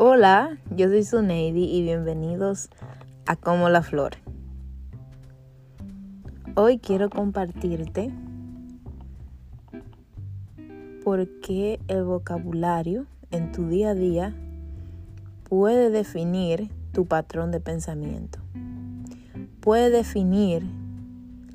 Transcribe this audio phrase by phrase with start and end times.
[0.00, 2.70] Hola, yo soy Suneidi y bienvenidos
[3.26, 4.12] a Como la Flor.
[6.54, 8.14] Hoy quiero compartirte
[11.02, 14.36] por qué el vocabulario en tu día a día
[15.48, 18.38] puede definir tu patrón de pensamiento.
[19.58, 20.62] Puede definir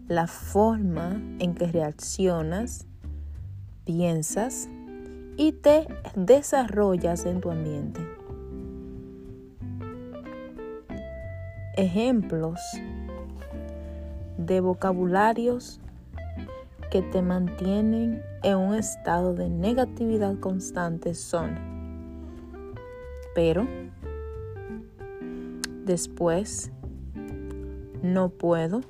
[0.09, 2.87] la forma en que reaccionas,
[3.85, 4.67] piensas
[5.37, 8.01] y te desarrollas en tu ambiente.
[11.75, 12.59] Ejemplos
[14.37, 15.79] de vocabularios
[16.91, 21.55] que te mantienen en un estado de negatividad constante son,
[23.33, 23.67] pero,
[25.83, 26.71] después,
[28.03, 28.81] no puedo,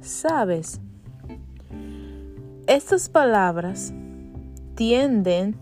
[0.00, 0.80] sabes,
[2.66, 3.94] estas palabras
[4.74, 5.54] tienden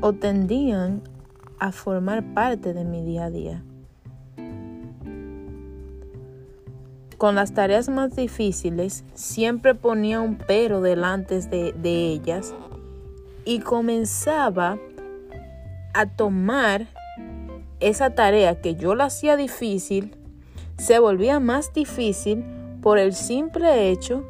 [0.00, 1.02] o tendían
[1.60, 3.64] a formar parte de mi día a día.
[7.18, 12.54] Con las tareas más difíciles siempre ponía un pero delante de, de ellas
[13.44, 14.78] y comenzaba
[15.94, 16.86] a tomar
[17.80, 20.16] esa tarea que yo la hacía difícil,
[20.76, 22.44] se volvía más difícil
[22.80, 24.24] por el simple hecho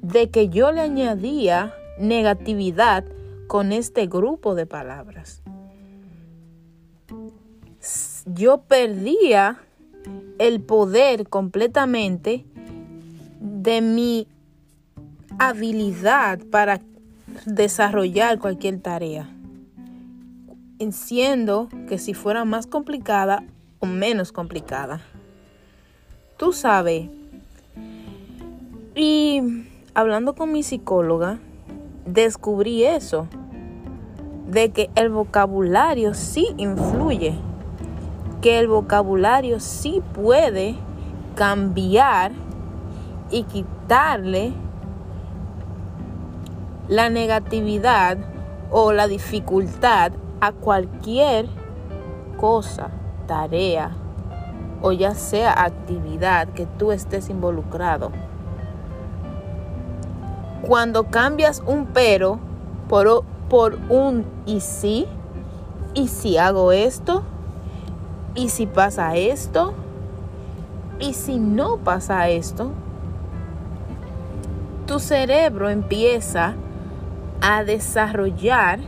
[0.00, 3.04] de que yo le añadía negatividad
[3.48, 5.42] con este grupo de palabras.
[8.26, 9.58] Yo perdía
[10.38, 12.44] el poder completamente
[13.40, 14.26] de mi
[15.38, 16.80] habilidad para
[17.44, 19.28] desarrollar cualquier tarea.
[20.90, 23.44] Siendo que si fuera más complicada
[23.80, 25.00] o menos complicada.
[26.36, 27.08] Tú sabes.
[28.94, 31.38] Y hablando con mi psicóloga,
[32.06, 33.28] descubrí eso.
[34.46, 37.34] De que el vocabulario sí influye
[38.40, 40.76] que el vocabulario sí puede
[41.34, 42.32] cambiar
[43.30, 44.52] y quitarle
[46.88, 48.18] la negatividad
[48.70, 51.46] o la dificultad a cualquier
[52.38, 52.90] cosa,
[53.26, 53.96] tarea
[54.80, 58.12] o ya sea actividad que tú estés involucrado.
[60.62, 62.38] Cuando cambias un pero
[62.88, 65.06] por, por un y si,
[65.94, 67.22] y si hago esto,
[68.34, 69.74] ¿Y si pasa esto?
[71.00, 72.72] ¿Y si no pasa esto?
[74.86, 76.54] Tu cerebro empieza
[77.40, 78.80] a desarrollar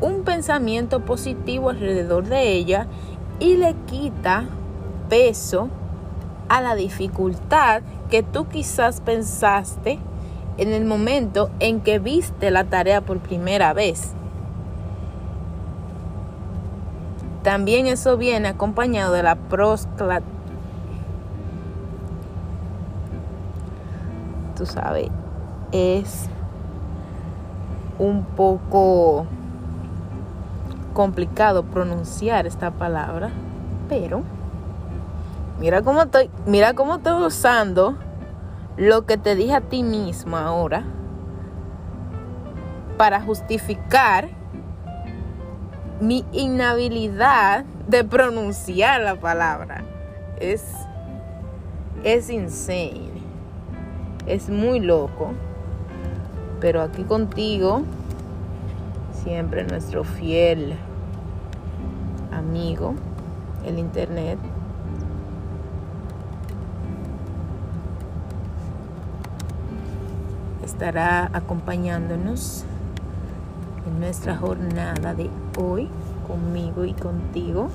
[0.00, 2.86] un pensamiento positivo alrededor de ella
[3.38, 4.44] y le quita
[5.08, 5.68] peso
[6.48, 9.98] a la dificultad que tú quizás pensaste
[10.58, 14.12] en el momento en que viste la tarea por primera vez.
[17.46, 20.24] También eso viene acompañado de la prosclat.
[24.56, 25.10] Tú sabes,
[25.70, 26.28] es
[28.00, 29.26] un poco
[30.92, 33.30] complicado pronunciar esta palabra,
[33.88, 34.24] pero
[35.60, 37.94] mira cómo estoy, mira cómo estoy usando
[38.76, 40.82] lo que te dije a ti mismo ahora
[42.98, 44.30] para justificar
[46.00, 49.82] mi inhabilidad de pronunciar la palabra.
[50.40, 50.64] Es,
[52.04, 53.10] es insane.
[54.26, 55.32] Es muy loco.
[56.60, 57.82] Pero aquí contigo,
[59.22, 60.76] siempre nuestro fiel
[62.32, 62.94] amigo,
[63.64, 64.38] el Internet.
[70.64, 72.64] Estará acompañándonos
[73.86, 75.88] en nuestra jornada de hoy
[76.26, 77.70] conmigo y contigo.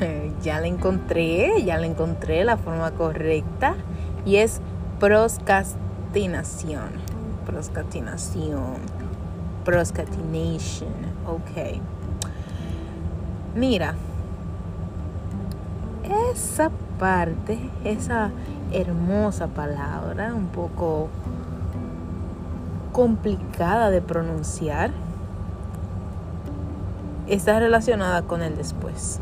[0.42, 3.74] ya la encontré, ya la encontré la forma correcta
[4.24, 4.60] y es
[4.98, 5.82] proscastinación
[7.42, 9.01] proscatinación.
[9.64, 10.90] Proscatination.
[11.26, 11.80] Ok.
[13.54, 13.94] Mira,
[16.32, 18.30] esa parte, esa
[18.72, 21.08] hermosa palabra, un poco
[22.92, 24.90] complicada de pronunciar,
[27.26, 29.20] está relacionada con el después.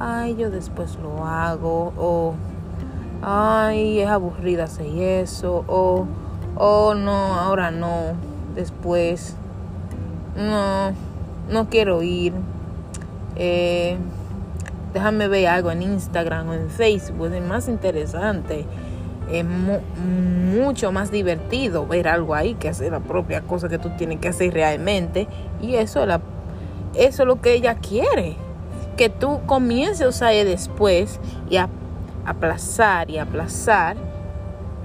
[0.00, 2.34] Ay, yo después lo hago, o
[3.22, 6.06] ay, es aburrida hacer eso, o
[6.56, 8.14] oh no, ahora no,
[8.58, 9.36] después,
[10.36, 10.92] no,
[11.48, 12.32] no quiero ir.
[13.36, 13.96] Eh,
[14.92, 18.66] déjame ver algo en Instagram o en Facebook, es más interesante.
[19.30, 24.18] Es mucho más divertido ver algo ahí que hacer la propia cosa que tú tienes
[24.18, 25.28] que hacer realmente.
[25.62, 26.20] Y eso, la,
[26.94, 28.36] eso es lo que ella quiere.
[28.96, 31.68] Que tú comiences a usar después y a
[32.24, 33.96] aplazar y aplazar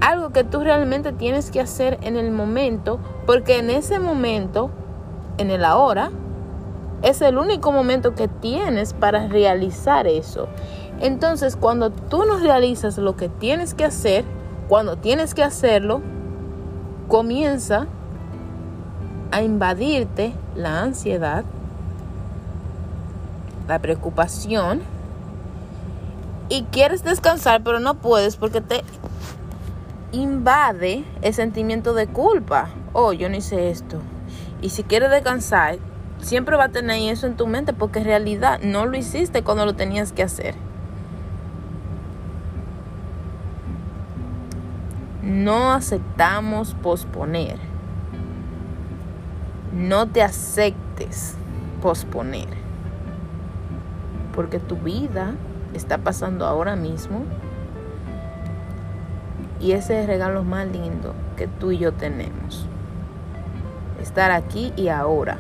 [0.02, 4.70] algo que tú realmente tienes que hacer en el momento, porque en ese momento,
[5.38, 6.12] en el ahora,
[7.02, 10.48] es el único momento que tienes para realizar eso.
[11.00, 14.24] Entonces, cuando tú no realizas lo que tienes que hacer,
[14.70, 16.02] cuando tienes que hacerlo,
[17.08, 17.88] comienza
[19.32, 21.44] a invadirte la ansiedad,
[23.68, 24.82] la preocupación,
[26.50, 28.84] y quieres descansar, pero no puedes porque te
[30.14, 32.70] invade el sentimiento de culpa.
[32.94, 34.00] Oh, yo no hice esto.
[34.62, 35.80] Y si quieres descansar,
[36.20, 39.66] siempre va a tener eso en tu mente porque en realidad no lo hiciste cuando
[39.66, 40.56] lo tenías que hacer.
[45.22, 47.58] No aceptamos posponer.
[49.74, 51.36] No te aceptes
[51.82, 52.48] posponer.
[54.36, 55.34] Porque tu vida
[55.74, 57.26] está pasando ahora mismo
[59.64, 62.68] y ese es el regalo más lindo que tú y yo tenemos.
[64.02, 65.38] Estar aquí y ahora.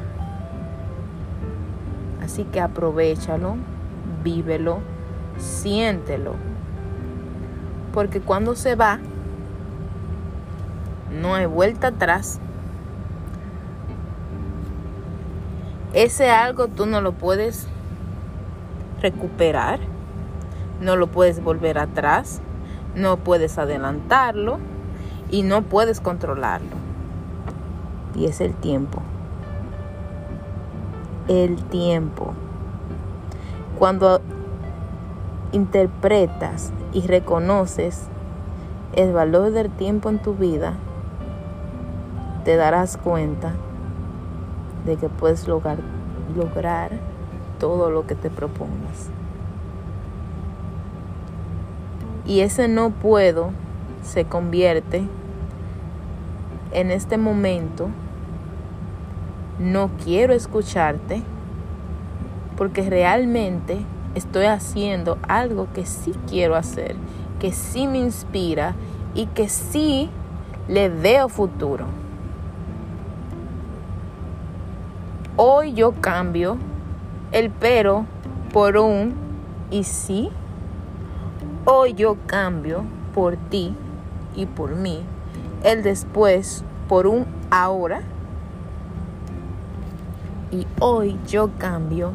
[2.23, 3.57] Así que aprovechalo,
[4.23, 4.79] vívelo,
[5.37, 6.35] siéntelo.
[7.93, 8.99] Porque cuando se va,
[11.21, 12.39] no hay vuelta atrás.
[15.91, 17.67] Ese algo tú no lo puedes
[19.01, 19.81] recuperar,
[20.79, 22.41] no lo puedes volver atrás
[22.95, 24.59] no puedes adelantarlo
[25.31, 26.75] y no puedes controlarlo.
[28.15, 29.01] Y es el tiempo.
[31.27, 32.33] El tiempo.
[33.79, 34.21] Cuando
[35.51, 38.07] interpretas y reconoces
[38.93, 40.73] el valor del tiempo en tu vida,
[42.43, 43.53] te darás cuenta
[44.85, 45.77] de que puedes lograr,
[46.35, 46.91] lograr
[47.59, 49.09] todo lo que te propongas.
[52.25, 53.51] Y ese no puedo
[54.03, 55.03] se convierte
[56.71, 57.89] en este momento,
[59.59, 61.21] no quiero escucharte
[62.57, 63.79] porque realmente
[64.15, 66.95] estoy haciendo algo que sí quiero hacer,
[67.39, 68.75] que sí me inspira
[69.13, 70.09] y que sí
[70.67, 71.85] le veo futuro.
[75.35, 76.57] Hoy yo cambio
[77.31, 78.05] el pero
[78.51, 79.13] por un
[79.71, 80.29] y sí.
[81.65, 82.83] Hoy yo cambio
[83.15, 83.73] por ti
[84.35, 85.01] y por mí
[85.63, 88.01] el después por un ahora.
[90.51, 92.11] Y hoy yo cambio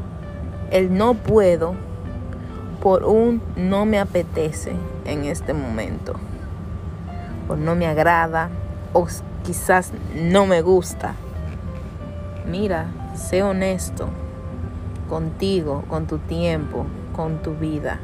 [0.71, 1.75] el no puedo
[2.83, 4.75] por un no me apetece
[5.07, 6.13] en este momento.
[7.49, 8.51] O no me agrada
[8.93, 9.07] o
[9.45, 11.15] quizás no me gusta.
[12.47, 14.11] Mira, sé honesto
[15.09, 16.85] contigo, con tu tiempo,
[17.17, 17.99] con tu vida.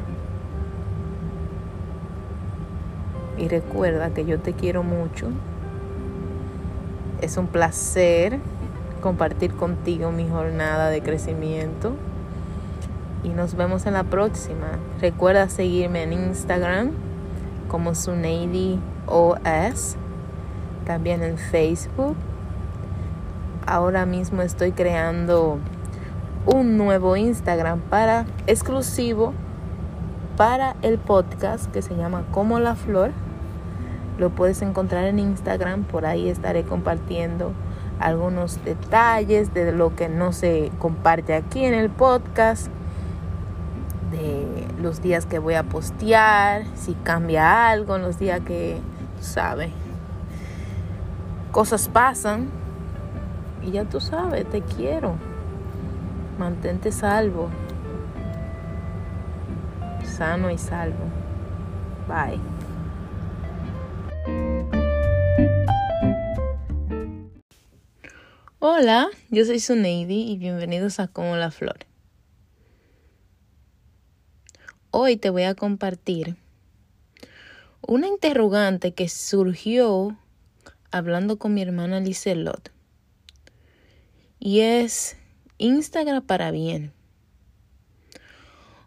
[3.39, 5.29] Y recuerda que yo te quiero mucho.
[7.21, 8.39] Es un placer
[9.01, 11.93] compartir contigo mi jornada de crecimiento.
[13.23, 14.79] Y nos vemos en la próxima.
[15.01, 16.91] Recuerda seguirme en Instagram
[17.69, 19.97] como Suneidi OS.
[20.87, 22.17] También en Facebook.
[23.67, 25.59] Ahora mismo estoy creando
[26.47, 29.33] un nuevo Instagram para exclusivo
[30.37, 33.13] para el podcast que se llama Como la Flor.
[34.19, 37.53] Lo puedes encontrar en Instagram, por ahí estaré compartiendo
[37.99, 42.69] algunos detalles de lo que no se comparte aquí en el podcast,
[44.11, 48.79] de los días que voy a postear, si cambia algo en los días que,
[49.19, 49.71] tú sabes,
[51.51, 52.49] cosas pasan
[53.63, 55.15] y ya tú sabes, te quiero.
[56.39, 57.49] Mantente salvo
[60.15, 61.05] sano y salvo.
[62.09, 62.54] Bye.
[68.67, 71.81] Hola, yo soy Suneidi y bienvenidos a Como la Flor.
[74.91, 76.37] Hoy te voy a compartir
[77.87, 80.19] una interrogante que surgió
[80.91, 82.73] hablando con mi hermana Lizelot.
[84.39, 85.19] Y es
[85.59, 86.95] Instagram para bien.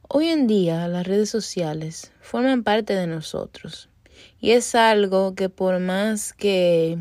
[0.09, 3.89] Hoy en día las redes sociales forman parte de nosotros
[4.41, 6.97] y es algo que por más que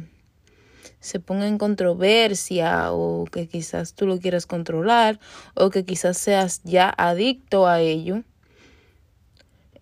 [1.01, 5.19] se ponga en controversia o que quizás tú lo quieras controlar
[5.55, 8.23] o que quizás seas ya adicto a ello,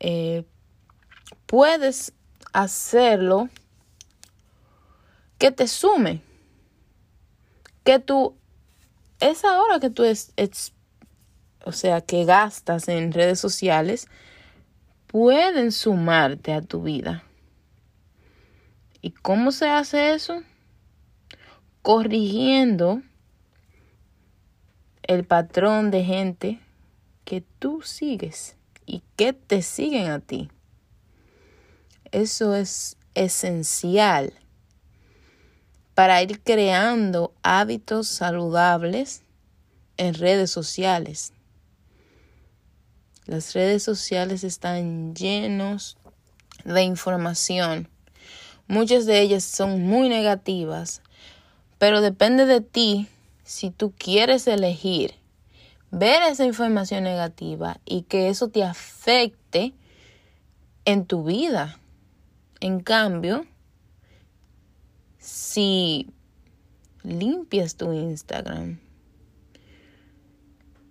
[0.00, 0.44] eh,
[1.46, 2.12] puedes
[2.52, 3.48] hacerlo
[5.38, 6.22] que te sume,
[7.84, 8.36] que tú,
[9.20, 10.32] esa hora que tú es,
[11.64, 14.08] o sea, que gastas en redes sociales,
[15.06, 17.24] pueden sumarte a tu vida.
[19.00, 20.42] ¿Y cómo se hace eso?
[21.84, 23.02] Corrigiendo
[25.02, 26.58] el patrón de gente
[27.26, 30.48] que tú sigues y que te siguen a ti.
[32.10, 34.32] Eso es esencial
[35.94, 39.22] para ir creando hábitos saludables
[39.98, 41.34] en redes sociales.
[43.26, 45.98] Las redes sociales están llenos
[46.64, 47.90] de información
[48.66, 51.02] Muchas de ellas son muy negativas,
[51.84, 53.08] pero depende de ti
[53.42, 55.12] si tú quieres elegir
[55.90, 59.74] ver esa información negativa y que eso te afecte
[60.86, 61.78] en tu vida.
[62.60, 63.44] En cambio,
[65.18, 66.10] si
[67.02, 68.80] limpias tu Instagram,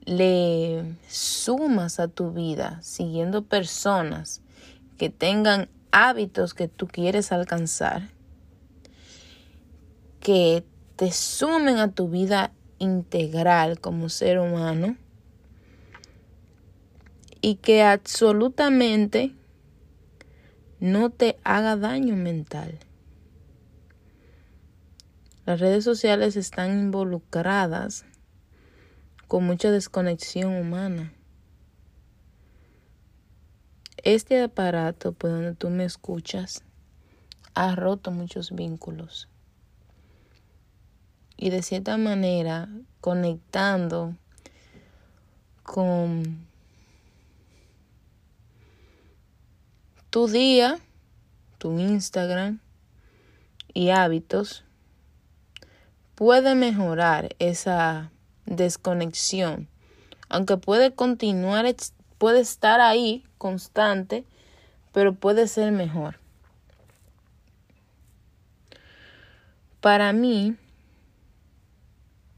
[0.06, 4.44] le sumas a tu vida siguiendo personas
[5.00, 8.12] que tengan hábitos que tú quieres alcanzar,
[10.20, 10.64] que
[10.96, 14.98] te sumen a tu vida integral como ser humano
[17.42, 19.36] y que absolutamente
[20.80, 22.80] no te haga daño mental.
[25.46, 28.06] Las redes sociales están involucradas
[29.28, 31.14] con mucha desconexión humana.
[34.04, 36.64] Este aparato por donde tú me escuchas
[37.56, 39.30] ha roto muchos vínculos.
[41.44, 42.70] Y de cierta manera,
[43.02, 44.16] conectando
[45.62, 46.48] con
[50.10, 50.80] tu día,
[51.58, 52.62] tu Instagram
[53.74, 54.64] y hábitos,
[56.16, 58.10] puede mejorar esa
[58.46, 59.68] desconexión,
[60.30, 61.66] aunque puede continuar
[62.20, 64.24] puede estar ahí constante,
[64.94, 66.20] pero puede ser mejor.
[69.82, 70.56] Para mí,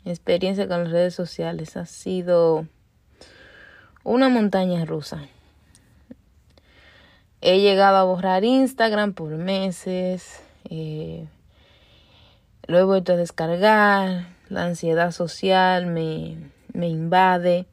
[0.05, 2.67] mi experiencia con las redes sociales ha sido
[4.03, 5.27] una montaña rusa.
[7.41, 11.27] He llegado a borrar Instagram por meses, eh,
[12.67, 16.38] lo he vuelto a descargar, la ansiedad social me,
[16.74, 17.65] me invade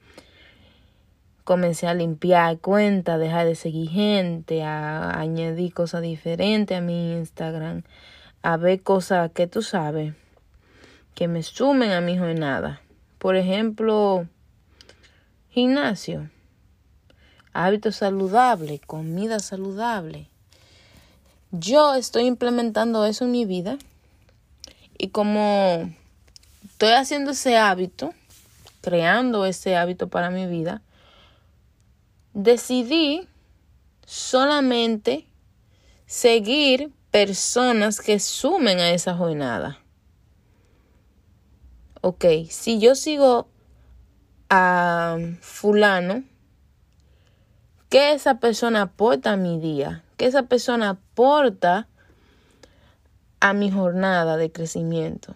[1.44, 7.82] comencé a limpiar cuentas, dejar de seguir gente, a añadir cosas diferentes a mi Instagram,
[8.42, 10.14] a ver cosas que tú sabes
[11.14, 12.80] que me sumen a mi jornada.
[13.18, 14.26] Por ejemplo,
[15.50, 16.30] gimnasio,
[17.52, 20.28] hábitos saludables, comida saludable.
[21.50, 23.76] Yo estoy implementando eso en mi vida
[24.96, 25.92] y como
[26.64, 28.14] estoy haciendo ese hábito,
[28.80, 30.80] creando ese hábito para mi vida,
[32.32, 33.28] decidí
[34.06, 35.26] solamente
[36.06, 39.81] seguir personas que sumen a esa jornada.
[42.02, 43.48] Ok, si yo sigo
[44.50, 46.24] a fulano,
[47.88, 50.04] ¿qué esa persona aporta a mi día?
[50.18, 51.88] ¿Qué esa persona aporta
[53.40, 55.34] a mi jornada de crecimiento?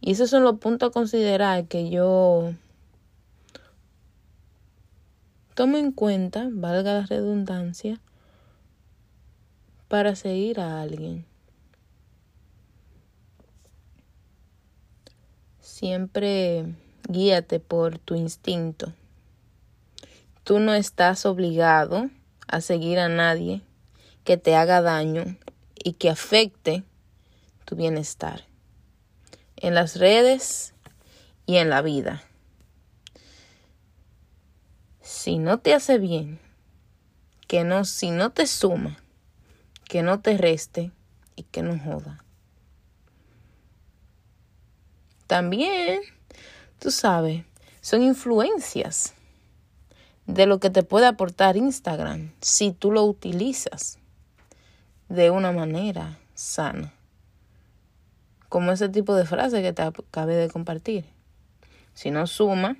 [0.00, 2.54] Y esos son los puntos a considerar que yo
[5.54, 8.00] Tomo en cuenta, valga la redundancia,
[9.88, 11.26] para seguir a alguien.
[15.82, 16.76] Siempre
[17.08, 18.92] guíate por tu instinto.
[20.44, 22.08] Tú no estás obligado
[22.46, 23.62] a seguir a nadie
[24.22, 25.36] que te haga daño
[25.74, 26.84] y que afecte
[27.64, 28.44] tu bienestar
[29.56, 30.72] en las redes
[31.46, 32.22] y en la vida
[35.00, 36.38] si no te hace bien,
[37.48, 39.00] que no, si no te suma,
[39.86, 40.92] que no te reste
[41.34, 42.24] y que no joda.
[45.32, 46.02] También,
[46.78, 47.42] tú sabes,
[47.80, 49.14] son influencias
[50.26, 53.98] de lo que te puede aportar Instagram si tú lo utilizas
[55.08, 56.92] de una manera sana.
[58.50, 61.06] Como ese tipo de frase que te acabé de compartir.
[61.94, 62.76] Si no suma,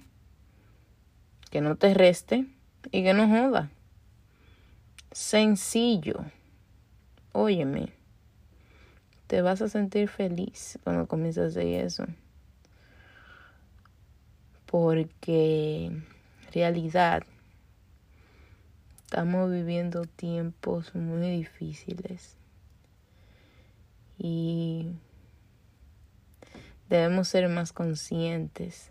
[1.48, 2.44] que no te reste
[2.90, 3.70] y que no joda.
[5.10, 6.22] Sencillo.
[7.32, 7.94] Óyeme.
[9.26, 12.04] te vas a sentir feliz cuando comienzas a hacer eso.
[14.72, 16.06] Porque en
[16.54, 17.24] realidad
[19.04, 22.38] estamos viviendo tiempos muy difíciles.
[24.16, 24.94] Y
[26.88, 28.90] debemos ser más conscientes.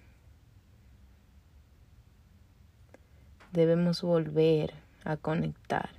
[3.51, 5.89] Debemos volver a conectar.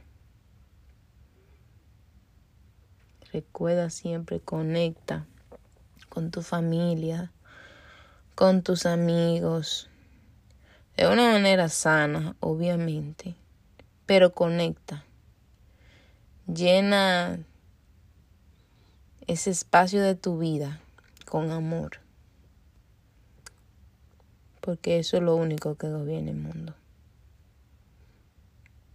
[3.32, 5.26] Recuerda siempre, conecta
[6.08, 7.32] con tu familia,
[8.34, 9.88] con tus amigos,
[10.96, 13.34] de una manera sana, obviamente,
[14.06, 15.04] pero conecta.
[16.46, 17.38] Llena
[19.26, 20.80] ese espacio de tu vida
[21.24, 21.98] con amor,
[24.60, 26.74] porque eso es lo único que gobierna el mundo.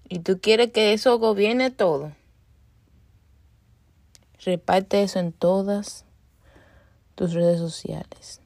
[0.10, 2.13] Y tú quieres que eso gobierne todo.
[4.46, 6.06] Reparte eso en todas
[7.15, 8.39] tus redes sociales,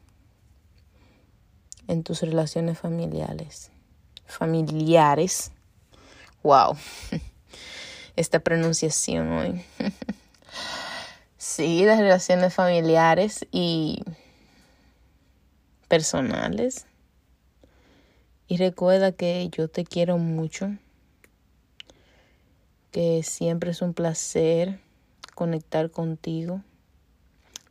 [1.91, 3.69] en tus relaciones familiares.
[4.25, 5.51] Familiares.
[6.41, 6.77] Wow.
[8.15, 9.65] Esta pronunciación hoy.
[11.43, 14.03] Sí, las relaciones familiares y
[15.88, 16.86] personales.
[18.48, 20.77] Y recuerda que yo te quiero mucho,
[22.91, 24.79] que siempre es un placer
[25.33, 26.62] conectar contigo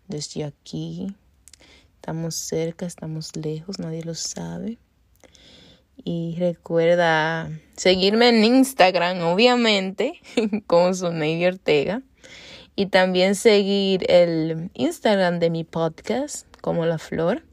[0.09, 1.15] desde aquí.
[2.11, 4.79] Estamos cerca, estamos lejos, nadie lo sabe.
[6.03, 10.21] Y recuerda seguirme en Instagram, obviamente,
[10.67, 12.03] con Navy Ortega.
[12.75, 17.45] Y también seguir el Instagram de mi podcast, como La Flor.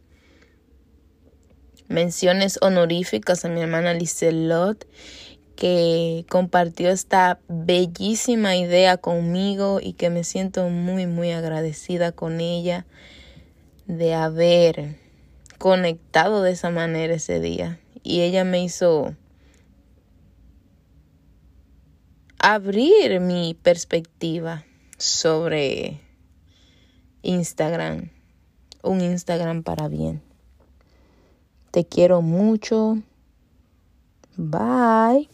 [1.87, 4.87] Menciones honoríficas a mi hermana Lizelot
[5.55, 12.87] que compartió esta bellísima idea conmigo y que me siento muy, muy agradecida con ella
[13.87, 14.97] de haber
[15.57, 17.79] conectado de esa manera ese día.
[18.03, 19.15] Y ella me hizo
[22.39, 24.65] abrir mi perspectiva
[24.97, 25.99] sobre
[27.21, 28.09] Instagram,
[28.83, 30.21] un Instagram para bien.
[31.71, 33.01] Te quiero mucho.
[34.35, 35.29] Bye.